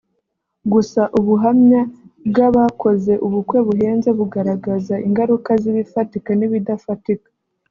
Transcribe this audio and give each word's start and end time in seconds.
gusa 0.73 1.01
ubuhamya 1.19 1.81
bw’abakoze 2.29 3.13
ubukwe 3.25 3.57
buhenze 3.67 4.09
bugaragaza 4.17 4.95
ingaruka 5.07 5.49
z’ibifatika 5.61 6.31
n’ibidafatika 6.35 7.29